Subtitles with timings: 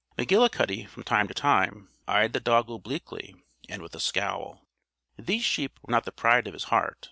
[0.17, 3.35] McGillicuddy, from time to time, eyed the dog obliquely,
[3.69, 4.65] and with a scowl.
[5.15, 6.97] These sheep were not the pride of his heart.